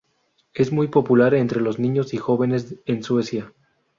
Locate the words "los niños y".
1.61-2.17